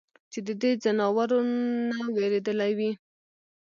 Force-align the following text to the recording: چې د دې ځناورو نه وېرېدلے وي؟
چې 0.31 0.39
د 0.47 0.49
دې 0.61 0.71
ځناورو 0.83 1.39
نه 1.89 1.99
وېرېدلے 2.15 2.71
وي؟ 2.77 2.91